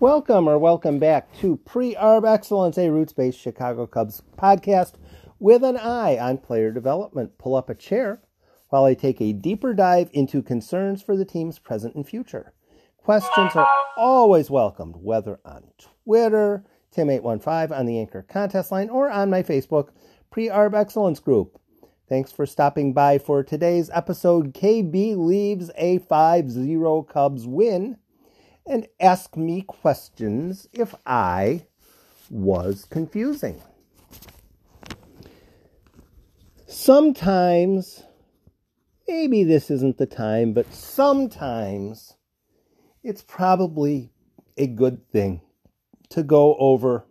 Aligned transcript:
Welcome 0.00 0.48
or 0.48 0.60
welcome 0.60 1.00
back 1.00 1.36
to 1.38 1.56
Pre 1.56 1.96
Arb 1.96 2.24
Excellence, 2.24 2.78
a 2.78 2.88
roots 2.88 3.12
based 3.12 3.40
Chicago 3.40 3.84
Cubs 3.84 4.22
podcast 4.36 4.92
with 5.40 5.64
an 5.64 5.76
eye 5.76 6.16
on 6.16 6.38
player 6.38 6.70
development. 6.70 7.36
Pull 7.36 7.56
up 7.56 7.68
a 7.68 7.74
chair 7.74 8.22
while 8.68 8.84
I 8.84 8.94
take 8.94 9.20
a 9.20 9.32
deeper 9.32 9.74
dive 9.74 10.08
into 10.12 10.40
concerns 10.40 11.02
for 11.02 11.16
the 11.16 11.24
team's 11.24 11.58
present 11.58 11.96
and 11.96 12.06
future. 12.06 12.52
Questions 12.98 13.56
are 13.56 13.66
always 13.96 14.48
welcomed, 14.48 14.94
whether 15.00 15.40
on 15.44 15.64
Twitter, 16.04 16.64
Tim815 16.96 17.76
on 17.76 17.86
the 17.86 17.98
Anchor 17.98 18.22
contest 18.22 18.70
line, 18.70 18.90
or 18.90 19.10
on 19.10 19.30
my 19.30 19.42
Facebook 19.42 19.88
Pre 20.30 20.46
Arb 20.46 20.74
Excellence 20.74 21.18
group. 21.18 21.60
Thanks 22.08 22.30
for 22.30 22.46
stopping 22.46 22.92
by 22.92 23.18
for 23.18 23.42
today's 23.42 23.90
episode. 23.92 24.54
KB 24.54 25.16
leaves 25.16 25.72
a 25.74 25.98
5 25.98 26.52
0 26.52 27.02
Cubs 27.02 27.48
win 27.48 27.96
and 28.68 28.86
ask 29.00 29.36
me 29.36 29.62
questions 29.62 30.68
if 30.72 30.94
I 31.06 31.66
was 32.30 32.84
confusing. 32.84 33.62
Sometimes, 36.66 38.04
maybe 39.08 39.42
this 39.42 39.70
isn't 39.70 39.96
the 39.96 40.06
time, 40.06 40.52
but 40.52 40.72
sometimes 40.72 42.14
it's 43.02 43.22
probably 43.22 44.12
a 44.58 44.66
good 44.66 45.10
thing 45.10 45.40
to 46.10 46.22
go 46.22 46.54
over 46.56 47.06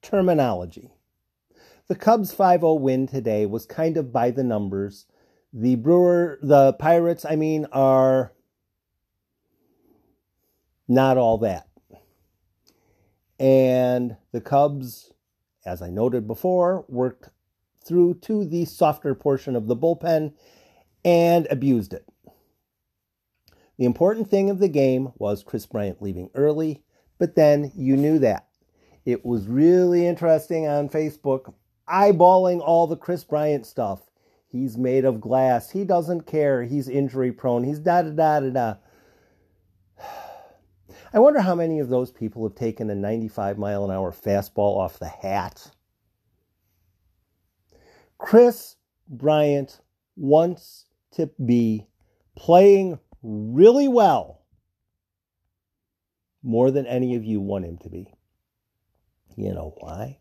terminology. 0.00 0.90
The 1.88 1.96
Cubs 1.96 2.32
5-0 2.34 2.80
win 2.80 3.08
today 3.08 3.46
was 3.46 3.66
kind 3.66 3.96
of 3.96 4.12
by 4.12 4.30
the 4.30 4.44
numbers. 4.44 5.06
The 5.52 5.74
Brewer, 5.74 6.38
the 6.40 6.72
Pirates, 6.74 7.24
I 7.24 7.36
mean, 7.36 7.66
are 7.72 8.32
not 10.88 11.16
all 11.16 11.38
that. 11.38 11.68
And 13.38 14.16
the 14.32 14.40
Cubs, 14.40 15.12
as 15.66 15.82
I 15.82 15.90
noted 15.90 16.26
before, 16.26 16.84
worked 16.88 17.30
through 17.84 18.14
to 18.22 18.44
the 18.44 18.64
softer 18.64 19.14
portion 19.14 19.56
of 19.56 19.66
the 19.66 19.76
bullpen 19.76 20.32
and 21.04 21.46
abused 21.50 21.92
it. 21.92 22.08
The 23.76 23.84
important 23.84 24.30
thing 24.30 24.50
of 24.50 24.60
the 24.60 24.68
game 24.68 25.12
was 25.16 25.42
Kris 25.42 25.66
Bryant 25.66 26.00
leaving 26.00 26.30
early, 26.34 26.82
but 27.18 27.34
then 27.34 27.72
you 27.74 27.96
knew 27.96 28.18
that. 28.20 28.46
It 29.04 29.24
was 29.24 29.48
really 29.48 30.06
interesting 30.06 30.66
on 30.66 30.88
Facebook, 30.88 31.52
eyeballing 31.88 32.60
all 32.60 32.86
the 32.86 32.96
Kris 32.96 33.24
Bryant 33.24 33.66
stuff. 33.66 34.00
He's 34.46 34.78
made 34.78 35.04
of 35.04 35.20
glass. 35.20 35.70
He 35.70 35.84
doesn't 35.84 36.26
care. 36.26 36.62
He's 36.62 36.88
injury 36.88 37.32
prone. 37.32 37.64
He's 37.64 37.80
da 37.80 38.02
da 38.02 38.10
da 38.10 38.40
da 38.40 38.50
da. 38.50 38.74
I 41.14 41.20
wonder 41.20 41.40
how 41.40 41.54
many 41.54 41.78
of 41.78 41.88
those 41.88 42.10
people 42.10 42.42
have 42.42 42.56
taken 42.56 42.90
a 42.90 42.94
95 42.96 43.56
mile 43.56 43.84
an 43.84 43.92
hour 43.92 44.10
fastball 44.10 44.78
off 44.78 44.98
the 44.98 45.06
hat. 45.06 45.70
Kris 48.18 48.74
Bryant 49.08 49.80
wants 50.16 50.86
to 51.12 51.30
be 51.46 51.86
playing 52.34 52.98
really 53.22 53.86
well 53.86 54.42
more 56.42 56.72
than 56.72 56.84
any 56.84 57.14
of 57.14 57.24
you 57.24 57.40
want 57.40 57.64
him 57.64 57.78
to 57.78 57.88
be. 57.88 58.12
You 59.36 59.54
know 59.54 59.72
why? 59.78 60.18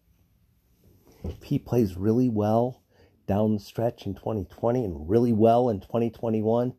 If 1.23 1.41
he 1.41 1.57
plays 1.57 1.97
really 1.97 2.29
well 2.29 2.83
down 3.25 3.55
the 3.55 3.59
stretch 3.59 4.05
in 4.05 4.13
2020 4.13 4.85
and 4.85 5.09
really 5.09 5.33
well 5.33 5.69
in 5.69 5.79
2021, 5.79 6.73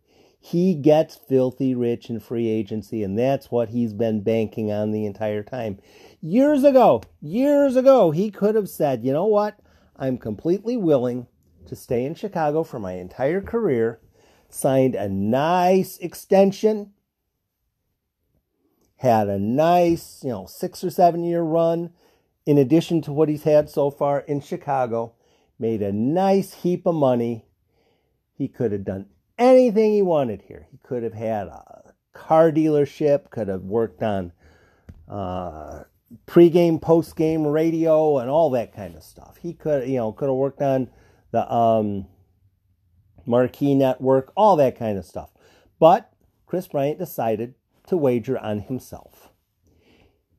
he 0.46 0.74
gets 0.74 1.16
filthy 1.16 1.74
rich 1.74 2.10
in 2.10 2.20
free 2.20 2.50
agency, 2.50 3.02
and 3.02 3.18
that's 3.18 3.50
what 3.50 3.70
he's 3.70 3.94
been 3.94 4.20
banking 4.20 4.70
on 4.70 4.90
the 4.90 5.06
entire 5.06 5.42
time. 5.42 5.78
Years 6.20 6.64
ago, 6.64 7.00
years 7.22 7.76
ago, 7.76 8.10
he 8.10 8.30
could 8.30 8.54
have 8.54 8.68
said, 8.68 9.02
you 9.02 9.10
know 9.10 9.24
what? 9.24 9.58
I'm 9.96 10.18
completely 10.18 10.76
willing 10.76 11.28
to 11.64 11.74
stay 11.74 12.04
in 12.04 12.14
Chicago 12.14 12.62
for 12.62 12.78
my 12.78 12.92
entire 12.92 13.40
career, 13.40 14.00
signed 14.50 14.94
a 14.94 15.08
nice 15.08 15.96
extension, 15.96 16.92
had 18.96 19.30
a 19.30 19.38
nice, 19.38 20.22
you 20.22 20.28
know, 20.28 20.44
six 20.44 20.84
or 20.84 20.90
seven 20.90 21.24
year 21.24 21.40
run 21.40 21.88
in 22.44 22.58
addition 22.58 23.00
to 23.00 23.14
what 23.14 23.30
he's 23.30 23.44
had 23.44 23.70
so 23.70 23.90
far 23.90 24.20
in 24.20 24.42
Chicago, 24.42 25.14
made 25.58 25.80
a 25.80 25.90
nice 25.90 26.52
heap 26.52 26.84
of 26.84 26.94
money. 26.94 27.46
He 28.34 28.46
could 28.46 28.72
have 28.72 28.84
done 28.84 29.06
anything 29.38 29.92
he 29.92 30.02
wanted 30.02 30.42
here. 30.42 30.66
He 30.70 30.78
could 30.82 31.02
have 31.02 31.14
had 31.14 31.48
a 31.48 31.92
car 32.12 32.50
dealership, 32.50 33.30
could 33.30 33.48
have 33.48 33.62
worked 33.62 34.02
on 34.02 34.32
uh, 35.08 35.84
pregame, 36.26 36.80
postgame 36.80 37.52
radio, 37.52 38.18
and 38.18 38.30
all 38.30 38.50
that 38.50 38.74
kind 38.74 38.96
of 38.96 39.02
stuff. 39.02 39.38
He 39.40 39.52
could, 39.52 39.88
you 39.88 39.96
know, 39.96 40.12
could 40.12 40.28
have 40.28 40.36
worked 40.36 40.62
on 40.62 40.90
the 41.32 41.52
um, 41.52 42.06
marquee 43.26 43.74
network, 43.74 44.32
all 44.36 44.56
that 44.56 44.78
kind 44.78 44.96
of 44.98 45.04
stuff. 45.04 45.30
But 45.78 46.12
Kris 46.46 46.68
Bryant 46.68 46.98
decided 46.98 47.54
to 47.88 47.96
wager 47.96 48.38
on 48.38 48.60
himself. 48.60 49.30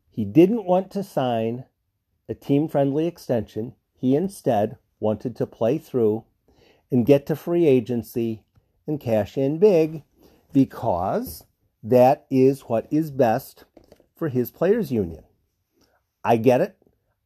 He 0.09 0.23
didn't 0.23 0.65
want 0.65 0.91
to 0.91 1.03
sign 1.03 1.65
a 2.29 2.33
team 2.33 2.67
friendly 2.67 3.05
extension. 3.05 3.73
He 3.93 4.15
instead 4.15 4.77
wanted 4.99 5.35
to 5.35 5.45
play 5.45 5.77
through 5.77 6.23
and 6.89 7.05
get 7.05 7.25
to 7.25 7.35
free 7.35 7.67
agency 7.67 8.44
and 8.87 8.99
cash 8.99 9.37
in 9.37 9.57
big 9.57 10.03
because 10.53 11.45
that 11.83 12.25
is 12.29 12.61
what 12.61 12.87
is 12.91 13.11
best 13.11 13.65
for 14.15 14.29
his 14.29 14.51
players 14.51 14.91
union. 14.91 15.23
I 16.23 16.37
get 16.37 16.61
it. 16.61 16.77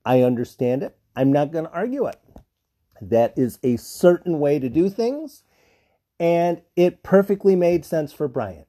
I 0.06 0.22
understand 0.22 0.84
it. 0.84 0.98
I'm 1.16 1.32
not 1.32 1.52
going 1.52 1.66
to 1.66 1.72
argue 1.72 2.06
it. 2.08 2.20
That 3.02 3.38
is 3.38 3.60
a 3.64 3.78
certain 3.78 4.40
way 4.40 4.60
to 4.60 4.70
do 4.70 4.90
things, 4.90 5.44
and 6.20 6.62
it 6.76 7.04
perfectly 7.04 7.56
made 7.56 7.86
sense 7.86 8.12
for 8.12 8.28
Bryant. 8.28 8.68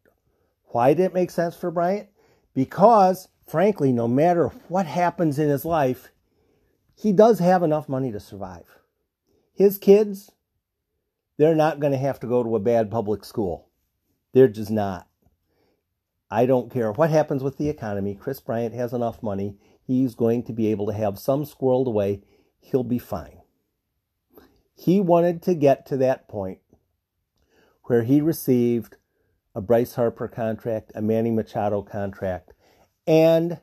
Why 0.67 0.95
did 0.95 1.07
it 1.07 1.15
make 1.15 1.31
sense 1.31 1.57
for 1.57 1.71
Bryant? 1.71 2.09
Because, 2.55 3.28
frankly, 3.49 3.91
no 3.93 4.07
matter 4.07 4.49
what 4.69 4.87
happens 4.87 5.39
in 5.39 5.49
his 5.49 5.65
life, 5.65 6.11
he 6.95 7.12
does 7.12 7.39
have 7.39 7.62
enough 7.62 7.89
money 7.89 8.12
to 8.12 8.21
survive. 8.21 8.78
His 9.53 9.78
kids, 9.78 10.31
they're 11.41 11.55
not 11.55 11.81
going 11.81 11.93
to 11.93 11.99
have 11.99 12.21
to 12.21 12.27
go 12.27 12.43
to 12.43 12.55
a 12.55 12.61
bad 12.61 12.91
public 12.91 13.25
school. 13.25 13.67
They're 14.34 14.47
just 14.47 14.71
not. 14.71 15.09
I 16.31 16.45
don't 16.45 16.71
care 16.71 16.93
what 16.93 17.09
happens 17.09 17.43
with 17.43 17.56
the 17.56 17.71
economy. 17.71 18.15
Kris 18.15 18.41
Bryant 18.41 18.75
has 18.75 18.93
enough 18.93 19.23
money. 19.23 19.56
He's 19.83 20.15
going 20.15 20.43
to 20.43 20.53
be 20.53 20.67
able 20.67 20.87
to 20.89 20.93
have 20.93 21.19
some 21.19 21.47
squirreled 21.47 21.87
away. 21.87 22.21
He'll 22.61 22.84
be 22.84 22.99
fine. 22.99 23.39
He 24.75 25.01
wanted 25.01 25.41
to 25.45 25.55
get 25.55 25.87
to 25.87 25.97
that 25.97 26.28
point 26.28 26.59
where 27.84 28.03
he 28.03 28.21
received 28.21 28.97
a 29.55 29.62
Bryce 29.62 29.95
Harper 29.95 30.28
contract, 30.28 30.93
a 30.95 31.01
Manny 31.01 31.31
Machado 31.31 31.81
contract, 31.81 32.53
and 33.07 33.61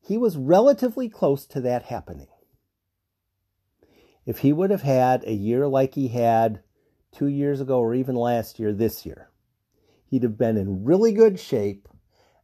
he 0.00 0.16
was 0.16 0.36
relatively 0.36 1.08
close 1.08 1.44
to 1.46 1.60
that 1.62 1.86
happening. 1.86 2.28
If 4.24 4.38
he 4.38 4.52
would 4.52 4.70
have 4.70 4.82
had 4.82 5.24
a 5.24 5.32
year 5.32 5.66
like 5.66 5.96
he 5.96 6.06
had 6.06 6.62
two 7.16 7.26
years 7.26 7.60
ago 7.60 7.78
or 7.78 7.94
even 7.94 8.14
last 8.14 8.58
year, 8.58 8.72
this 8.72 9.06
year. 9.06 9.30
He'd 10.06 10.22
have 10.22 10.36
been 10.36 10.56
in 10.56 10.84
really 10.84 11.12
good 11.12 11.40
shape 11.40 11.88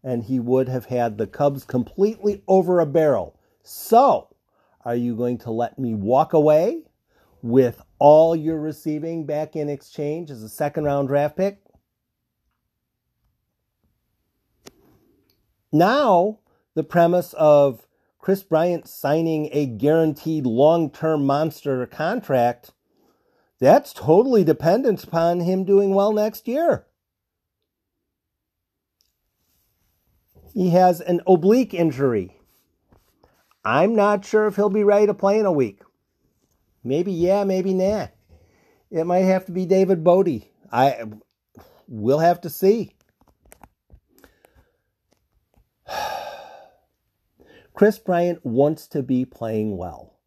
and 0.03 0.25
he 0.25 0.41
would 0.41 0.69
have 0.69 0.87
had 0.87 1.19
the 1.19 1.27
Cubs 1.27 1.65
completely 1.65 2.43
over 2.49 2.81
a 2.81 2.87
barrel. 2.87 3.39
So, 3.63 4.35
are 4.85 4.97
you 4.97 5.15
going 5.15 5.39
to 5.39 5.51
let 5.51 5.79
me 5.79 5.95
walk 5.95 6.33
away 6.33 6.83
with 7.41 7.83
all 7.99 8.35
you're 8.35 8.59
receiving 8.59 9.27
back 9.27 9.55
in 9.55 9.69
exchange 9.69 10.31
as 10.31 10.43
a 10.43 10.49
second 10.49 10.85
round 10.85 11.09
draft 11.09 11.37
pick? 11.37 11.61
Now, 15.71 16.41
the 16.75 16.83
premise 16.83 17.33
of 17.35 17.87
Kris 18.19 18.43
Bryant 18.43 18.89
signing 18.89 19.49
a 19.53 19.67
guaranteed 19.67 20.47
long 20.47 20.91
term 20.91 21.25
monster 21.25 21.87
contract 21.87 22.73
that's 23.63 23.93
totally 23.93 24.43
dependent 24.43 25.05
upon 25.05 25.39
him 25.39 25.65
doing 25.65 25.95
well 25.95 26.13
next 26.13 26.49
year. 26.49 26.85
He 30.53 30.71
has 30.71 31.01
an 31.01 31.21
oblique 31.29 31.73
injury. 31.73 32.41
I'm 33.65 33.95
not 33.95 34.25
sure 34.25 34.49
if 34.49 34.57
he'll 34.57 34.69
be 34.69 34.83
ready 34.83 35.07
to 35.07 35.15
play 35.15 35.39
in 35.39 35.47
a 35.47 35.53
week. 35.53 35.81
Maybe 36.83 37.13
yeah, 37.13 37.45
maybe 37.45 37.73
nah. 37.73 38.09
It 38.91 39.05
might 39.05 39.19
have 39.21 39.47
to 39.47 39.53
be 39.53 39.65
David 39.65 40.03
Bote. 40.03 40.43
I 40.73 41.05
we'll 41.87 42.19
have 42.19 42.41
to 42.41 42.51
see. 42.51 42.97
Kris 47.75 48.01
Bryant 48.01 48.45
wants 48.45 48.89
to 48.89 49.05
be 49.05 49.25
playing 49.25 49.77
well. 49.77 50.19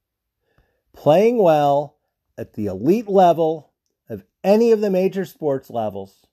Playing 0.93 1.37
well 1.37 1.94
at 2.37 2.53
the 2.53 2.65
elite 2.65 3.07
level 3.07 3.71
of 4.09 4.23
any 4.43 4.71
of 4.71 4.81
the 4.81 4.89
major 4.89 5.25
sports 5.25 5.69
levels 5.69 6.27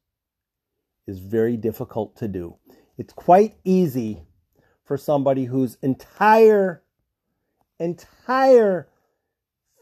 is 1.07 1.19
very 1.19 1.57
difficult 1.57 2.17
to 2.17 2.29
do. 2.29 2.57
It's 2.99 3.13
quite 3.13 3.57
easy 3.65 4.23
for 4.85 4.97
somebody 4.97 5.45
whose 5.45 5.79
entire, 5.83 6.83
entire 7.79 8.89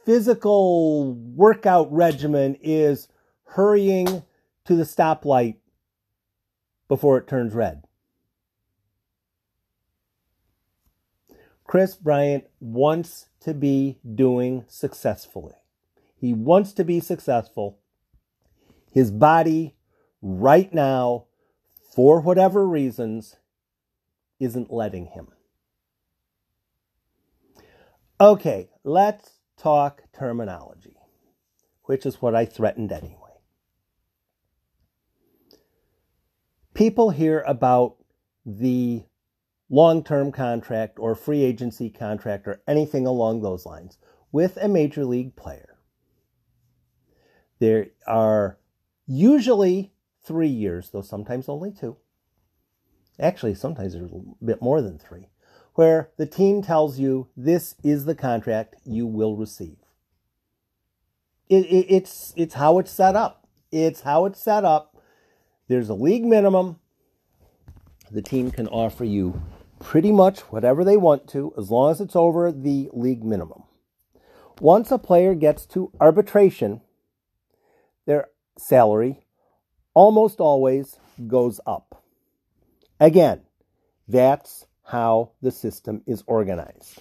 physical 0.04 1.14
workout 1.14 1.92
regimen 1.92 2.56
is 2.62 3.08
hurrying 3.44 4.22
to 4.64 4.74
the 4.74 4.84
stoplight 4.84 5.56
before 6.88 7.18
it 7.18 7.26
turns 7.26 7.54
red. 7.54 7.82
Kris 11.64 11.94
Bryant 11.94 12.44
wants 12.58 13.28
to 13.40 13.54
be 13.54 13.98
doing 14.14 14.64
successfully. 14.66 15.59
He 16.20 16.34
wants 16.34 16.74
to 16.74 16.84
be 16.84 17.00
successful. 17.00 17.78
His 18.92 19.10
body, 19.10 19.76
right 20.20 20.72
now, 20.72 21.24
for 21.94 22.20
whatever 22.20 22.68
reasons, 22.68 23.36
isn't 24.38 24.70
letting 24.70 25.06
him. 25.06 25.28
Okay, 28.20 28.68
let's 28.84 29.38
talk 29.56 30.02
terminology, 30.12 30.96
which 31.84 32.04
is 32.04 32.20
what 32.20 32.34
I 32.34 32.44
threatened 32.44 32.92
anyway. 32.92 33.16
People 36.74 37.10
hear 37.10 37.40
about 37.46 37.96
the 38.44 39.04
long 39.70 40.04
term 40.04 40.32
contract 40.32 40.98
or 40.98 41.14
free 41.14 41.42
agency 41.42 41.88
contract 41.88 42.46
or 42.46 42.60
anything 42.68 43.06
along 43.06 43.40
those 43.40 43.64
lines 43.64 43.96
with 44.32 44.58
a 44.58 44.68
major 44.68 45.06
league 45.06 45.34
player. 45.34 45.69
There 47.60 47.88
are 48.06 48.58
usually 49.06 49.92
three 50.24 50.48
years, 50.48 50.90
though 50.90 51.02
sometimes 51.02 51.48
only 51.48 51.70
two. 51.70 51.96
Actually, 53.20 53.54
sometimes 53.54 53.92
there's 53.92 54.10
a 54.10 54.44
bit 54.44 54.62
more 54.62 54.80
than 54.80 54.98
three, 54.98 55.28
where 55.74 56.10
the 56.16 56.26
team 56.26 56.62
tells 56.62 56.98
you 56.98 57.28
this 57.36 57.74
is 57.84 58.06
the 58.06 58.14
contract 58.14 58.76
you 58.84 59.06
will 59.06 59.36
receive. 59.36 59.76
It, 61.48 61.66
it, 61.66 61.86
it's, 61.88 62.32
it's 62.36 62.54
how 62.54 62.78
it's 62.78 62.90
set 62.90 63.14
up. 63.14 63.46
It's 63.70 64.00
how 64.00 64.24
it's 64.24 64.42
set 64.42 64.64
up. 64.64 64.96
There's 65.68 65.88
a 65.88 65.94
league 65.94 66.24
minimum. 66.24 66.80
The 68.10 68.22
team 68.22 68.50
can 68.50 68.68
offer 68.68 69.04
you 69.04 69.42
pretty 69.78 70.12
much 70.12 70.40
whatever 70.52 70.82
they 70.82 70.96
want 70.96 71.28
to 71.28 71.52
as 71.58 71.70
long 71.70 71.90
as 71.90 72.00
it's 72.00 72.16
over 72.16 72.50
the 72.50 72.88
league 72.92 73.24
minimum. 73.24 73.64
Once 74.60 74.90
a 74.90 74.98
player 74.98 75.34
gets 75.34 75.66
to 75.66 75.92
arbitration, 76.00 76.80
salary 78.58 79.20
almost 79.94 80.40
always 80.40 80.96
goes 81.26 81.60
up. 81.66 82.02
Again, 82.98 83.42
that's 84.08 84.66
how 84.84 85.32
the 85.40 85.50
system 85.50 86.02
is 86.06 86.24
organized. 86.26 86.98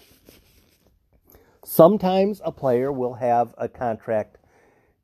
Sometimes 1.64 2.42
a 2.44 2.52
player 2.52 2.92
will 2.92 3.16
have 3.16 3.54
a 3.58 3.68
contract 3.68 4.38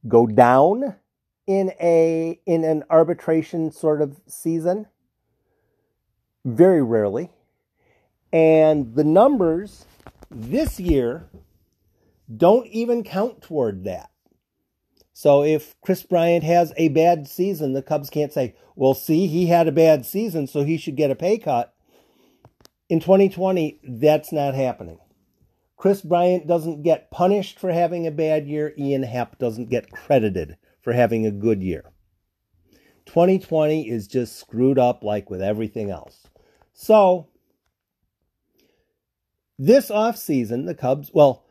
go 0.07 0.25
down 0.25 0.95
in 1.47 1.71
a 1.79 2.39
in 2.45 2.63
an 2.63 2.83
arbitration 2.89 3.71
sort 3.71 4.01
of 4.01 4.19
season. 4.27 4.87
Very 6.43 6.83
rarely. 6.83 7.31
And 8.31 8.95
the 8.95 9.03
numbers 9.03 9.85
this 10.29 10.79
year 10.79 11.29
don't 12.35 12.67
even 12.67 13.03
count 13.03 13.41
toward 13.41 13.83
that. 13.83 14.09
So 15.17 15.45
if 15.45 15.79
Kris 15.79 16.03
Bryant 16.03 16.43
has 16.43 16.73
a 16.75 16.89
bad 16.89 17.25
season, 17.25 17.71
the 17.71 17.81
Cubs 17.81 18.09
can't 18.09 18.33
say, 18.33 18.53
well, 18.75 18.93
see, 18.93 19.27
he 19.27 19.45
had 19.45 19.65
a 19.65 19.71
bad 19.71 20.05
season, 20.05 20.45
so 20.45 20.65
he 20.65 20.75
should 20.75 20.97
get 20.97 21.09
a 21.09 21.15
pay 21.15 21.37
cut. 21.37 21.73
In 22.89 22.99
2020, 22.99 23.79
that's 23.81 24.33
not 24.33 24.55
happening. 24.55 24.99
Kris 25.77 26.01
Bryant 26.01 26.47
doesn't 26.47 26.83
get 26.83 27.11
punished 27.11 27.59
for 27.59 27.71
having 27.71 28.05
a 28.05 28.11
bad 28.11 28.45
year. 28.45 28.73
Ian 28.77 29.03
Happ 29.03 29.39
doesn't 29.39 29.69
get 29.69 29.89
credited 29.89 30.57
for 30.81 30.91
having 30.91 31.25
a 31.25 31.31
good 31.31 31.63
year. 31.63 31.85
2020 33.05 33.89
is 33.89 34.09
just 34.09 34.37
screwed 34.37 34.77
up 34.77 35.01
like 35.01 35.29
with 35.29 35.41
everything 35.41 35.91
else. 35.91 36.27
So, 36.73 37.29
this 39.57 39.89
offseason, 39.89 40.65
the 40.65 40.75
Cubs, 40.75 41.09
well, 41.13 41.45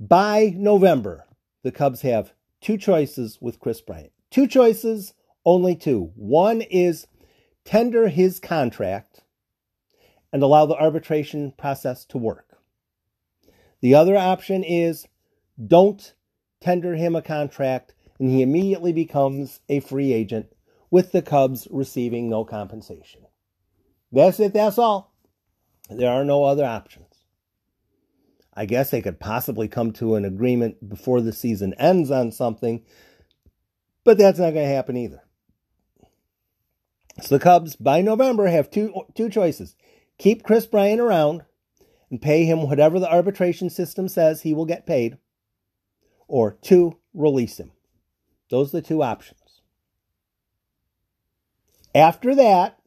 by 0.00 0.54
November, 0.56 1.26
the 1.62 1.70
Cubs 1.70 2.00
have 2.00 2.32
two 2.64 2.78
choices 2.78 3.36
with 3.42 3.60
Kris 3.60 3.82
Bryant. 3.82 4.10
Two 4.30 4.46
choices, 4.46 5.12
only 5.44 5.76
two. 5.76 6.12
One 6.16 6.62
is 6.62 7.06
tender 7.66 8.08
his 8.08 8.40
contract 8.40 9.20
and 10.32 10.42
allow 10.42 10.64
the 10.64 10.74
arbitration 10.74 11.52
process 11.58 12.06
to 12.06 12.18
work. 12.18 12.58
The 13.82 13.94
other 13.94 14.16
option 14.16 14.64
is 14.64 15.06
don't 15.64 16.14
tender 16.62 16.94
him 16.94 17.14
a 17.14 17.20
contract 17.20 17.92
and 18.18 18.30
he 18.30 18.40
immediately 18.40 18.94
becomes 18.94 19.60
a 19.68 19.80
free 19.80 20.14
agent 20.14 20.46
with 20.90 21.12
the 21.12 21.20
Cubs 21.20 21.68
receiving 21.70 22.30
no 22.30 22.46
compensation. 22.46 23.26
That's 24.10 24.40
it, 24.40 24.54
that's 24.54 24.78
all. 24.78 25.12
There 25.90 26.10
are 26.10 26.24
no 26.24 26.44
other 26.44 26.64
options. 26.64 27.13
I 28.56 28.66
guess 28.66 28.90
they 28.90 29.02
could 29.02 29.18
possibly 29.18 29.68
come 29.68 29.92
to 29.94 30.14
an 30.14 30.24
agreement 30.24 30.88
before 30.88 31.20
the 31.20 31.32
season 31.32 31.74
ends 31.74 32.10
on 32.10 32.30
something, 32.32 32.84
but 34.04 34.18
that's 34.18 34.38
not 34.38 34.54
going 34.54 34.66
to 34.66 34.74
happen 34.74 34.96
either. 34.96 35.22
So 37.22 37.36
the 37.36 37.42
Cubs 37.42 37.76
by 37.76 38.00
November 38.00 38.46
have 38.46 38.70
two 38.70 38.92
two 39.14 39.28
choices. 39.28 39.76
Keep 40.18 40.44
Kris 40.44 40.66
Bryant 40.66 41.00
around 41.00 41.44
and 42.10 42.22
pay 42.22 42.44
him 42.44 42.62
whatever 42.62 43.00
the 43.00 43.12
arbitration 43.12 43.70
system 43.70 44.08
says 44.08 44.42
he 44.42 44.54
will 44.54 44.66
get 44.66 44.86
paid, 44.86 45.18
or 46.28 46.58
two, 46.62 46.98
release 47.12 47.58
him. 47.58 47.72
Those 48.50 48.74
are 48.74 48.80
the 48.80 48.86
two 48.86 49.02
options. 49.02 49.62
After 51.94 52.34
that, 52.34 52.78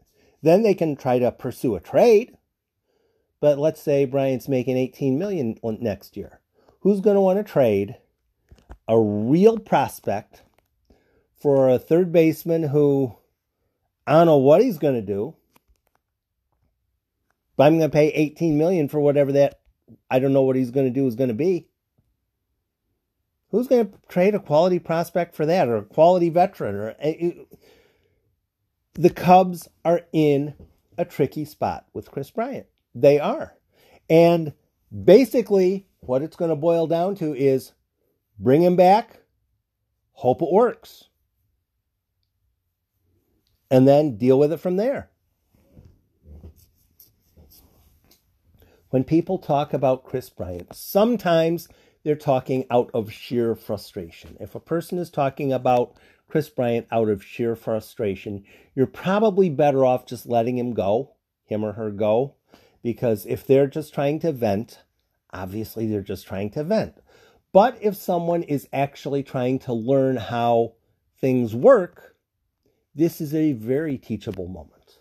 then 0.41 0.63
they 0.63 0.73
can 0.73 0.95
try 0.95 1.19
to 1.19 1.31
pursue 1.31 1.75
a 1.75 1.79
trade. 1.79 2.36
But 3.39 3.59
let's 3.59 3.81
say 3.81 4.05
Bryant's 4.05 4.47
making 4.47 4.77
18 4.77 5.19
million 5.19 5.57
next 5.63 6.17
year. 6.17 6.39
Who's 6.81 7.01
going 7.01 7.15
to 7.15 7.21
want 7.21 7.37
to 7.37 7.43
trade 7.43 7.97
a 8.87 8.99
real 8.99 9.59
prospect 9.59 10.43
for 11.39 11.69
a 11.69 11.79
third 11.79 12.11
baseman 12.11 12.63
who 12.63 13.15
I 14.05 14.13
don't 14.13 14.25
know 14.25 14.37
what 14.37 14.61
he's 14.61 14.77
going 14.77 14.95
to 14.95 15.01
do, 15.01 15.35
but 17.55 17.65
I'm 17.65 17.77
going 17.77 17.89
to 17.89 17.93
pay 17.93 18.07
18 18.07 18.57
million 18.57 18.87
for 18.87 18.99
whatever 18.99 19.31
that 19.33 19.59
I 20.09 20.19
don't 20.19 20.33
know 20.33 20.43
what 20.43 20.55
he's 20.55 20.71
going 20.71 20.87
to 20.87 20.99
do 20.99 21.07
is 21.07 21.15
going 21.15 21.27
to 21.27 21.33
be. 21.33 21.67
Who's 23.49 23.67
going 23.67 23.87
to 23.87 23.93
trade 24.07 24.35
a 24.35 24.39
quality 24.39 24.79
prospect 24.79 25.35
for 25.35 25.45
that 25.45 25.67
or 25.67 25.77
a 25.77 25.83
quality 25.83 26.29
veteran 26.29 26.75
or 26.75 26.95
eh, 26.99 27.31
the 28.93 29.09
Cubs 29.09 29.67
are 29.85 30.01
in 30.11 30.53
a 30.97 31.05
tricky 31.05 31.45
spot 31.45 31.85
with 31.93 32.11
Kris 32.11 32.31
Bryant. 32.31 32.65
They 33.01 33.19
are. 33.19 33.55
And 34.09 34.53
basically, 35.03 35.87
what 35.99 36.23
it's 36.23 36.35
going 36.35 36.49
to 36.49 36.55
boil 36.55 36.87
down 36.87 37.15
to 37.15 37.35
is 37.35 37.73
bring 38.39 38.63
him 38.63 38.75
back, 38.75 39.19
hope 40.13 40.41
it 40.41 40.51
works, 40.51 41.05
and 43.69 43.87
then 43.87 44.17
deal 44.17 44.39
with 44.39 44.51
it 44.51 44.59
from 44.59 44.77
there. 44.77 45.09
When 48.89 49.03
people 49.03 49.37
talk 49.37 49.73
about 49.73 50.05
Kris 50.05 50.29
Bryant, 50.29 50.73
sometimes 50.73 51.67
they're 52.03 52.15
talking 52.15 52.65
out 52.71 52.89
of 52.93 53.11
sheer 53.11 53.53
frustration. 53.53 54.37
If 54.39 54.55
a 54.55 54.61
person 54.61 54.97
is 54.97 55.09
talking 55.09 55.51
about 55.51 55.97
Kris 56.29 56.49
Bryant 56.49 56.87
out 56.89 57.09
of 57.09 57.23
sheer 57.23 57.55
frustration, 57.55 58.45
you're 58.73 58.87
probably 58.87 59.49
better 59.49 59.85
off 59.85 60.05
just 60.05 60.25
letting 60.25 60.57
him 60.57 60.73
go, 60.73 61.15
him 61.45 61.65
or 61.65 61.73
her 61.73 61.91
go, 61.91 62.35
because 62.83 63.25
if 63.25 63.45
they're 63.45 63.67
just 63.67 63.93
trying 63.93 64.19
to 64.19 64.31
vent, 64.31 64.83
obviously 65.33 65.87
they're 65.87 66.01
just 66.01 66.27
trying 66.27 66.49
to 66.51 66.63
vent. 66.63 66.95
But 67.53 67.77
if 67.81 67.95
someone 67.95 68.43
is 68.43 68.67
actually 68.71 69.23
trying 69.23 69.59
to 69.59 69.73
learn 69.73 70.17
how 70.17 70.73
things 71.19 71.55
work, 71.55 72.15
this 72.93 73.21
is 73.21 73.33
a 73.33 73.53
very 73.53 73.97
teachable 73.97 74.47
moment. 74.47 74.99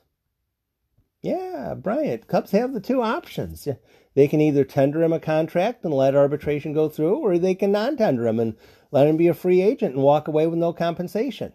Yeah, 1.23 1.75
Bryant, 1.75 2.29
Cubs 2.29 2.53
have 2.53 2.73
the 2.73 2.81
two 2.81 3.03
options. 3.03 3.67
They 4.15 4.29
can 4.29 4.41
either 4.41 4.65
tender 4.65 5.03
him 5.03 5.13
a 5.13 5.21
contract 5.21 5.85
and 5.85 5.93
let 5.93 6.15
arbitration 6.15 6.73
go 6.73 6.89
through, 6.89 7.17
or 7.17 7.37
they 7.37 7.55
can 7.55 7.73
non 7.73 7.97
tender 7.97 8.27
him 8.27 8.39
and 8.39 8.55
let 8.91 9.07
him 9.07 9.17
be 9.17 9.29
a 9.29 9.35
free 9.35 9.61
agent 9.61 9.95
and 9.95 10.03
walk 10.03 10.29
away 10.29 10.47
with 10.47 10.59
no 10.59 10.73
compensation. 10.73 11.53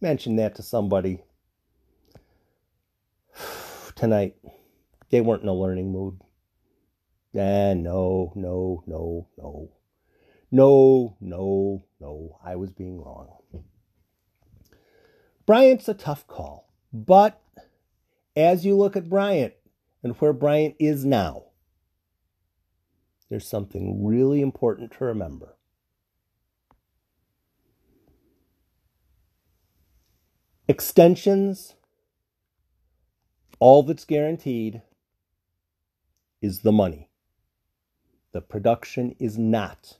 Mention 0.00 0.36
that 0.36 0.54
to 0.56 0.62
somebody 0.62 1.22
tonight. 3.94 4.36
They 5.12 5.20
weren't 5.20 5.42
in 5.42 5.48
a 5.48 5.54
learning 5.54 5.92
mood. 5.92 6.18
And 7.34 7.82
no, 7.82 8.32
no, 8.34 8.82
no, 8.86 9.28
no. 9.36 9.70
No, 10.50 11.16
no, 11.20 11.84
no. 12.00 12.38
I 12.42 12.56
was 12.56 12.70
being 12.70 12.98
wrong. 12.98 13.28
Bryant's 15.44 15.88
a 15.88 15.94
tough 15.94 16.26
call. 16.26 16.72
But 16.94 17.42
as 18.34 18.64
you 18.64 18.74
look 18.74 18.96
at 18.96 19.10
Bryant, 19.10 19.52
and 20.02 20.14
where 20.16 20.32
Bryant 20.32 20.76
is 20.78 21.04
now, 21.04 21.44
there's 23.28 23.46
something 23.46 24.04
really 24.04 24.40
important 24.40 24.92
to 24.92 25.04
remember. 25.04 25.56
Extensions, 30.66 31.74
all 33.58 33.82
that's 33.82 34.06
guaranteed 34.06 34.80
is 36.42 36.60
the 36.60 36.72
money. 36.72 37.08
The 38.32 38.42
production 38.42 39.14
is 39.18 39.38
not 39.38 39.98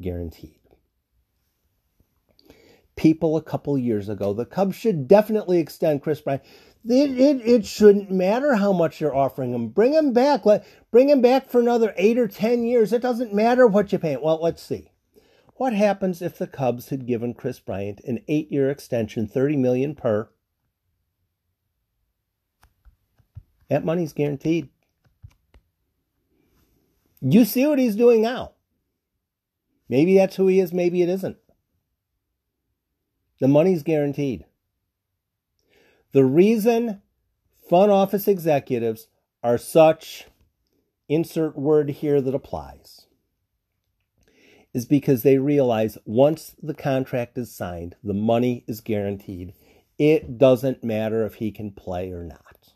guaranteed. 0.00 0.60
People 2.96 3.36
a 3.36 3.42
couple 3.42 3.76
years 3.76 4.08
ago, 4.08 4.32
the 4.32 4.46
Cubs 4.46 4.76
should 4.76 5.06
definitely 5.06 5.58
extend 5.58 6.02
Kris 6.02 6.22
Bryant. 6.22 6.42
It, 6.88 7.10
it, 7.18 7.46
it 7.46 7.66
shouldn't 7.66 8.10
matter 8.10 8.54
how 8.54 8.72
much 8.72 9.00
you're 9.00 9.14
offering 9.14 9.52
him. 9.52 9.68
Bring 9.68 9.92
him 9.92 10.12
back. 10.12 10.46
Let, 10.46 10.66
bring 10.90 11.10
him 11.10 11.20
back 11.20 11.50
for 11.50 11.60
another 11.60 11.92
eight 11.96 12.16
or 12.16 12.28
ten 12.28 12.64
years. 12.64 12.92
It 12.92 13.02
doesn't 13.02 13.34
matter 13.34 13.66
what 13.66 13.92
you 13.92 13.98
pay 13.98 14.12
him. 14.12 14.22
Well, 14.22 14.40
let's 14.40 14.62
see. 14.62 14.92
What 15.56 15.72
happens 15.72 16.22
if 16.22 16.38
the 16.38 16.46
Cubs 16.46 16.90
had 16.90 17.06
given 17.06 17.34
Kris 17.34 17.58
Bryant 17.58 18.00
an 18.04 18.20
eight-year 18.28 18.70
extension, 18.70 19.26
thirty 19.26 19.56
million 19.56 19.94
per? 19.94 20.28
That 23.68 23.84
money's 23.84 24.12
guaranteed. 24.12 24.68
You 27.28 27.44
see 27.44 27.66
what 27.66 27.80
he's 27.80 27.96
doing 27.96 28.22
now. 28.22 28.52
Maybe 29.88 30.16
that's 30.16 30.36
who 30.36 30.46
he 30.46 30.60
is, 30.60 30.72
maybe 30.72 31.02
it 31.02 31.08
isn't. 31.08 31.36
The 33.40 33.48
money's 33.48 33.82
guaranteed. 33.82 34.44
The 36.12 36.24
reason 36.24 37.02
front 37.68 37.90
office 37.90 38.28
executives 38.28 39.08
are 39.42 39.58
such, 39.58 40.26
insert 41.08 41.58
word 41.58 41.90
here 41.90 42.20
that 42.20 42.34
applies, 42.34 43.06
is 44.72 44.86
because 44.86 45.24
they 45.24 45.38
realize 45.38 45.98
once 46.04 46.54
the 46.62 46.74
contract 46.74 47.36
is 47.36 47.52
signed, 47.52 47.96
the 48.04 48.14
money 48.14 48.64
is 48.68 48.80
guaranteed. 48.80 49.52
It 49.98 50.38
doesn't 50.38 50.84
matter 50.84 51.26
if 51.26 51.34
he 51.34 51.50
can 51.50 51.72
play 51.72 52.12
or 52.12 52.22
not. 52.22 52.72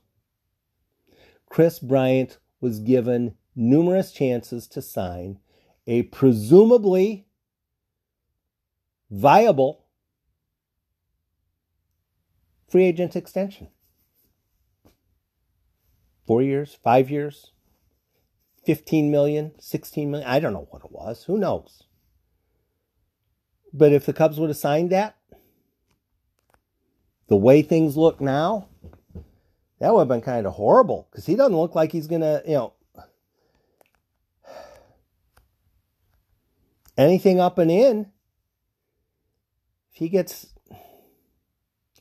Kris 1.48 1.78
Bryant 1.78 2.38
was 2.60 2.80
given 2.80 3.36
numerous 3.54 4.12
chances 4.12 4.66
to 4.68 4.82
sign 4.82 5.38
a 5.86 6.02
presumably 6.04 7.26
viable 9.10 9.84
free 12.68 12.84
agent 12.84 13.16
extension. 13.16 13.68
Four 16.26 16.42
years, 16.42 16.78
five 16.84 17.10
years, 17.10 17.52
15 18.64 19.10
million, 19.10 19.52
16 19.58 20.10
million. 20.10 20.28
I 20.28 20.38
don't 20.38 20.52
know 20.52 20.68
what 20.70 20.84
it 20.84 20.92
was. 20.92 21.24
Who 21.24 21.36
knows? 21.36 21.84
But 23.72 23.92
if 23.92 24.06
the 24.06 24.12
Cubs 24.12 24.38
would 24.38 24.50
have 24.50 24.56
signed 24.56 24.90
that, 24.90 25.16
the 27.28 27.36
way 27.36 27.62
things 27.62 27.96
look 27.96 28.20
now, 28.20 28.68
that 29.80 29.92
would 29.92 30.00
have 30.00 30.08
been 30.08 30.20
kind 30.20 30.46
of 30.46 30.54
horrible 30.54 31.08
because 31.10 31.26
he 31.26 31.36
doesn't 31.36 31.56
look 31.56 31.74
like 31.74 31.92
he's 31.92 32.06
going 32.06 32.20
to, 32.20 32.42
you 32.46 32.54
know, 32.54 32.74
anything 37.00 37.40
up 37.40 37.58
and 37.58 37.70
in. 37.70 38.10
If 39.92 39.96
he 39.96 40.08
gets 40.08 40.46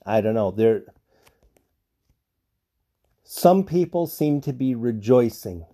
I 0.05 0.21
don't 0.21 0.33
know. 0.33 0.51
There 0.51 0.83
some 3.23 3.63
people 3.63 4.07
seem 4.07 4.41
to 4.41 4.53
be 4.53 4.73
rejoicing 4.73 5.65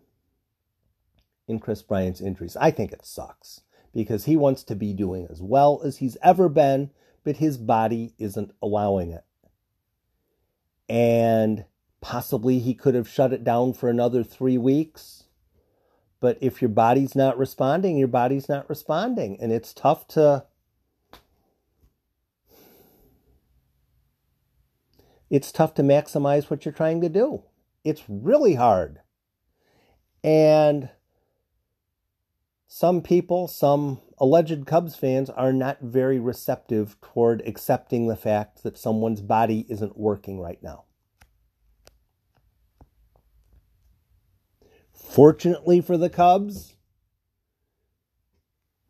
in 1.48 1.60
Kris 1.60 1.82
Bryant's 1.82 2.22
injuries. 2.22 2.58
I 2.58 2.72
think 2.72 2.92
it 2.92 3.06
sucks 3.06 3.62
because 3.94 4.26
he 4.26 4.36
wants 4.36 4.64
to 4.66 4.76
be 4.76 4.94
doing 4.94 5.28
as 5.30 5.42
well 5.42 5.82
as 5.86 5.98
he's 5.98 6.18
ever 6.22 6.50
been, 6.50 6.92
but 7.24 7.38
his 7.38 7.58
body 7.58 8.14
isn't 8.18 8.52
allowing 8.62 9.12
it. 9.12 9.24
And 10.90 11.66
possibly 12.02 12.60
he 12.60 12.74
could 12.74 12.94
have 12.94 13.08
shut 13.08 13.32
it 13.32 13.44
down 13.44 13.74
for 13.74 13.90
another 13.90 14.24
three 14.24 14.58
weeks. 14.58 15.25
But 16.26 16.40
if 16.42 16.60
your 16.60 16.70
body's 16.70 17.14
not 17.14 17.38
responding, 17.38 18.00
your 18.00 18.08
body's 18.08 18.50
not 18.50 18.68
responding. 18.68 19.38
And 19.40 19.52
it's 19.52 19.76
tough 19.76 20.08
to 20.08 20.46
it's 25.30 25.52
tough 25.52 25.76
to 25.76 25.84
maximize 25.84 26.50
what 26.50 26.66
you're 26.66 26.74
trying 26.74 27.00
to 27.02 27.10
do. 27.10 27.44
It's 27.84 28.02
really 28.10 28.56
hard. 28.56 29.02
And 30.24 30.90
some 32.68 33.04
people, 33.04 33.48
some 33.48 34.02
alleged 34.18 34.66
Cubs 34.66 34.96
fans, 34.96 35.30
are 35.30 35.54
not 35.54 35.78
very 35.80 36.20
receptive 36.20 37.00
toward 37.02 37.44
accepting 37.46 38.08
the 38.08 38.18
fact 38.18 38.64
that 38.64 38.80
someone's 38.80 39.22
body 39.22 39.68
isn't 39.70 39.96
working 39.96 40.40
right 40.40 40.64
now. 40.64 40.86
Fortunately 45.10 45.80
for 45.80 45.98
the 45.98 46.10
Cubs, 46.10 46.76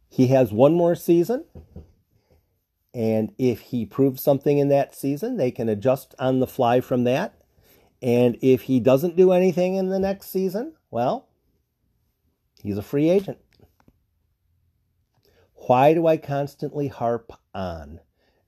he 0.10 0.28
has 0.28 0.52
one 0.52 0.74
more 0.74 0.96
season. 0.96 1.46
And 2.94 3.34
if 3.38 3.60
he 3.60 3.86
proves 3.86 4.24
something 4.24 4.58
in 4.58 4.70
that 4.70 4.96
season, 4.96 5.36
they 5.36 5.52
can 5.52 5.68
adjust 5.68 6.16
on 6.18 6.40
the 6.40 6.48
fly 6.48 6.80
from 6.80 7.04
that. 7.04 7.42
And 8.02 8.38
if 8.42 8.64
he 8.64 8.80
doesn't 8.80 9.18
do 9.18 9.34
anything 9.34 9.76
in 9.76 9.90
the 9.90 10.00
next 10.00 10.32
season, 10.32 10.74
well, 10.90 11.28
he's 12.64 12.78
a 12.78 12.82
free 12.82 13.10
agent. 13.10 13.38
Why 15.68 15.94
do 15.94 16.08
I 16.08 16.18
constantly 16.18 16.88
harp 16.88 17.34
on? 17.54 18.00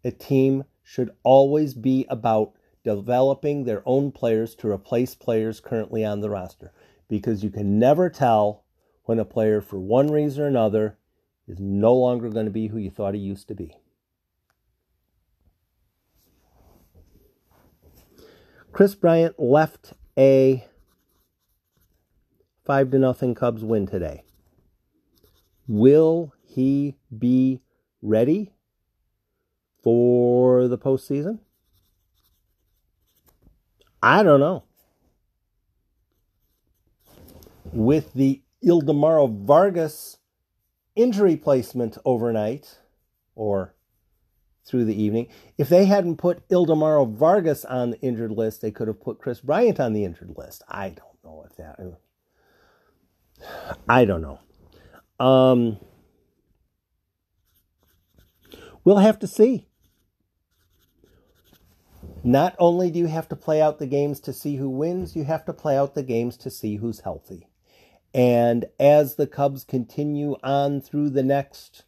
A 0.03 0.11
team 0.11 0.63
should 0.83 1.11
always 1.23 1.73
be 1.73 2.05
about 2.09 2.53
developing 2.85 3.65
their 3.65 3.83
own 3.85 4.11
players 4.11 4.55
to 4.55 4.71
replace 4.71 5.13
players 5.13 5.59
currently 5.59 6.05
on 6.05 6.21
the 6.21 6.29
roster 6.29 6.71
because 7.07 7.43
you 7.43 7.49
can 7.49 7.79
never 7.79 8.09
tell 8.09 8.63
when 9.03 9.19
a 9.19 9.25
player, 9.25 9.61
for 9.61 9.79
one 9.79 10.11
reason 10.11 10.43
or 10.43 10.47
another, 10.47 10.97
is 11.47 11.59
no 11.59 11.93
longer 11.93 12.29
going 12.29 12.45
to 12.45 12.51
be 12.51 12.67
who 12.67 12.77
you 12.77 12.89
thought 12.89 13.13
he 13.13 13.19
used 13.19 13.47
to 13.47 13.55
be. 13.55 13.73
Kris 18.73 18.93
Bryant 18.93 19.39
left 19.39 19.93
a 20.17 20.67
5 22.65 22.91
to 22.91 22.99
nothing 22.99 23.33
Cubs 23.33 23.63
win 23.63 23.87
today. 23.87 24.23
Will 25.67 26.33
he 26.43 26.97
be 27.17 27.61
ready 28.01 28.53
for 29.81 30.67
the 30.67 30.77
postseason? 30.77 31.39
I 34.03 34.21
don't 34.21 34.39
know. 34.39 34.66
With 37.77 38.13
the 38.13 38.41
Ildemaro 38.65 39.45
Vargas 39.45 40.17
injury 40.95 41.37
placement 41.37 41.97
overnight, 42.03 42.79
or 43.35 43.75
through 44.67 44.85
the 44.85 45.01
evening. 45.01 45.27
If 45.57 45.69
they 45.69 45.85
hadn't 45.85 46.17
put 46.17 46.47
Ildemaro 46.49 47.09
Vargas 47.09 47.63
on 47.65 47.91
the 47.91 48.01
injured 48.01 48.31
list, 48.31 48.61
they 48.61 48.71
could 48.71 48.87
have 48.87 49.01
put 49.01 49.19
Kris 49.19 49.39
Bryant 49.39 49.79
on 49.79 49.93
the 49.93 50.03
injured 50.03 50.33
list. 50.35 50.61
I 50.67 50.89
don't 50.89 51.23
know 51.23 51.45
if 51.49 51.55
that. 51.55 51.79
I 53.87 54.05
don't 54.05 54.21
know. 54.21 54.39
Um, 55.25 55.77
we'll 58.83 58.97
have 58.97 59.19
to 59.19 59.27
see. 59.27 59.67
Not 62.23 62.55
only 62.59 62.91
do 62.91 62.99
you 62.99 63.05
have 63.05 63.29
to 63.29 63.35
play 63.35 63.61
out 63.61 63.79
the 63.79 63.87
games 63.87 64.19
to 64.21 64.33
see 64.33 64.57
who 64.57 64.69
wins, 64.69 65.15
you 65.15 65.23
have 65.23 65.45
to 65.45 65.53
play 65.53 65.77
out 65.77 65.95
the 65.95 66.03
games 66.03 66.35
to 66.37 66.49
see 66.49 66.75
who's 66.75 66.99
healthy. 67.01 67.47
And 68.13 68.65
as 68.79 69.15
the 69.15 69.27
Cubs 69.27 69.63
continue 69.63 70.35
on 70.43 70.81
through 70.81 71.09
the 71.11 71.23
next 71.23 71.85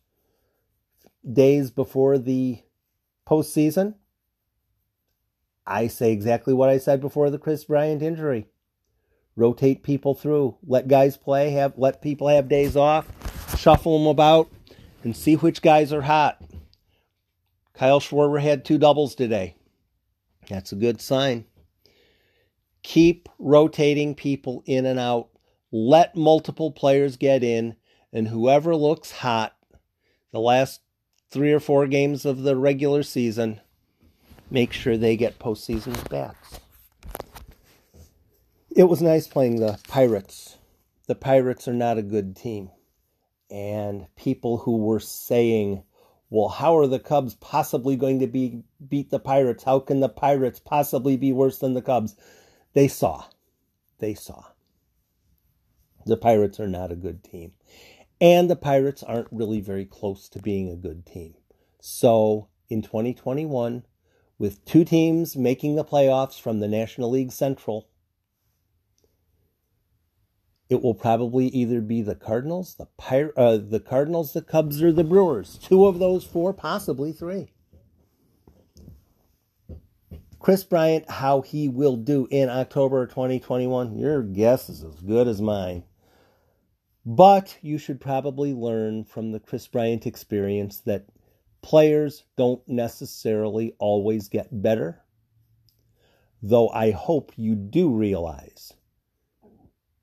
days 1.31 1.71
before 1.71 2.17
the 2.17 2.61
postseason, 3.27 3.95
I 5.65 5.87
say 5.87 6.11
exactly 6.11 6.53
what 6.53 6.69
I 6.69 6.77
said 6.77 6.99
before 7.01 7.29
the 7.29 7.37
Kris 7.37 7.65
Bryant 7.65 8.01
injury. 8.01 8.47
Rotate 9.35 9.83
people 9.83 10.15
through, 10.15 10.57
let 10.65 10.87
guys 10.87 11.15
play, 11.15 11.51
have 11.51 11.73
let 11.77 12.01
people 12.01 12.27
have 12.27 12.49
days 12.49 12.75
off, 12.75 13.07
shuffle 13.57 13.97
them 13.97 14.07
about, 14.07 14.49
and 15.03 15.15
see 15.15 15.35
which 15.35 15.61
guys 15.61 15.93
are 15.93 16.01
hot. 16.01 16.41
Kyle 17.73 18.01
Schwarber 18.01 18.41
had 18.41 18.65
two 18.65 18.77
doubles 18.77 19.15
today. 19.15 19.55
That's 20.49 20.71
a 20.71 20.75
good 20.75 20.99
sign. 20.99 21.45
Keep 22.83 23.29
rotating 23.37 24.15
people 24.15 24.63
in 24.65 24.85
and 24.85 24.99
out. 24.99 25.29
Let 25.71 26.15
multiple 26.15 26.71
players 26.71 27.17
get 27.17 27.43
in, 27.43 27.75
and 28.11 28.27
whoever 28.27 28.75
looks 28.75 29.11
hot, 29.11 29.55
the 30.31 30.39
last 30.39 30.81
three 31.29 31.53
or 31.53 31.59
four 31.59 31.85
games 31.87 32.25
of 32.25 32.41
the 32.41 32.55
regular 32.55 33.03
season, 33.03 33.61
make 34.49 34.73
sure 34.73 34.97
they 34.97 35.15
get 35.15 35.39
postseason 35.39 36.09
bats. 36.09 36.59
it 38.75 38.85
was 38.85 39.01
nice 39.01 39.27
playing 39.27 39.59
the 39.59 39.79
Pirates. 39.87 40.57
The 41.07 41.15
Pirates 41.15 41.67
are 41.67 41.73
not 41.73 41.97
a 41.97 42.03
good 42.03 42.35
team. 42.35 42.69
And 43.51 44.07
people 44.15 44.57
who 44.57 44.77
were 44.77 44.99
saying, 44.99 45.83
well, 46.29 46.49
how 46.49 46.77
are 46.77 46.87
the 46.87 46.99
Cubs 46.99 47.35
possibly 47.35 47.95
going 47.95 48.19
to 48.19 48.27
be 48.27 48.63
beat 48.87 49.09
the 49.09 49.19
Pirates? 49.19 49.63
How 49.63 49.79
can 49.79 49.99
the 49.99 50.09
Pirates 50.09 50.59
possibly 50.59 51.17
be 51.17 51.33
worse 51.33 51.57
than 51.59 51.73
the 51.73 51.81
Cubs? 51.81 52.15
They 52.73 52.87
saw. 52.87 53.25
They 53.97 54.13
saw. 54.13 54.45
The 56.09 56.17
Pirates 56.17 56.59
are 56.59 56.67
not 56.67 56.91
a 56.91 56.95
good 56.95 57.23
team. 57.23 57.53
And 58.21 58.49
the 58.49 58.55
Pirates 58.55 59.03
aren't 59.03 59.31
really 59.31 59.61
very 59.61 59.85
close 59.85 60.27
to 60.29 60.39
being 60.39 60.69
a 60.69 60.75
good 60.75 61.05
team. 61.05 61.35
So 61.79 62.49
in 62.69 62.81
2021, 62.81 63.85
with 64.37 64.63
two 64.65 64.83
teams 64.83 65.37
making 65.37 65.75
the 65.75 65.85
playoffs 65.85 66.39
from 66.39 66.59
the 66.59 66.67
National 66.67 67.09
League 67.09 67.31
Central, 67.31 67.87
it 70.69 70.81
will 70.81 70.93
probably 70.93 71.47
either 71.47 71.81
be 71.81 72.01
the 72.01 72.15
Cardinals, 72.15 72.75
the 72.75 72.87
Pir- 72.97 73.33
uh, 73.35 73.57
the 73.57 73.79
Cardinals, 73.79 74.33
the 74.33 74.41
Cubs, 74.41 74.83
or 74.83 74.91
the 74.91 75.03
Brewers. 75.03 75.57
Two 75.57 75.85
of 75.87 75.99
those 75.99 76.23
four, 76.23 76.53
possibly 76.53 77.11
three. 77.11 77.51
Kris 80.39 80.63
Bryant, 80.63 81.09
how 81.09 81.41
he 81.41 81.67
will 81.67 81.97
do 81.97 82.27
in 82.31 82.49
October 82.49 83.05
2021, 83.07 83.97
your 83.97 84.23
guess 84.23 84.69
is 84.69 84.83
as 84.83 84.95
good 85.01 85.27
as 85.27 85.41
mine. 85.41 85.83
But 87.09 87.57
you 87.63 87.79
should 87.79 87.99
probably 87.99 88.53
learn 88.53 89.03
from 89.03 89.31
the 89.31 89.39
Kris 89.39 89.67
Bryant 89.67 90.05
experience 90.05 90.77
that 90.81 91.07
players 91.63 92.23
don't 92.37 92.61
necessarily 92.67 93.73
always 93.79 94.29
get 94.29 94.61
better. 94.61 95.01
Though 96.43 96.69
I 96.69 96.91
hope 96.91 97.31
you 97.35 97.55
do 97.55 97.89
realize 97.89 98.73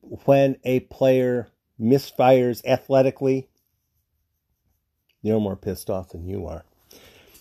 when 0.00 0.56
a 0.64 0.80
player 0.80 1.46
misfires 1.80 2.60
athletically, 2.64 3.50
they're 5.22 5.38
more 5.38 5.54
pissed 5.54 5.88
off 5.88 6.08
than 6.08 6.26
you 6.26 6.44
are. 6.48 6.64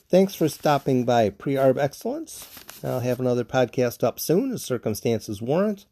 Thanks 0.10 0.36
for 0.36 0.48
stopping 0.48 1.06
by 1.06 1.32
Pre 1.32 1.56
Arb 1.56 1.80
Excellence. 1.80 2.48
I'll 2.84 3.00
have 3.00 3.20
another 3.20 3.44
podcast 3.44 4.04
up 4.04 4.20
soon 4.20 4.52
as 4.52 4.62
circumstances 4.62 5.42
warrant. 5.42 5.88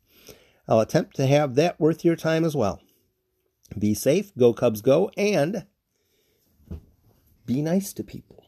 I'll 0.67 0.79
attempt 0.79 1.15
to 1.15 1.25
have 1.25 1.55
that 1.55 1.79
worth 1.79 2.05
your 2.05 2.15
time 2.15 2.45
as 2.45 2.55
well. 2.55 2.79
Be 3.77 3.93
safe, 3.93 4.35
go 4.37 4.53
Cubs 4.53 4.81
go, 4.81 5.09
and 5.17 5.65
be 7.45 7.61
nice 7.61 7.93
to 7.93 8.03
people. 8.03 8.42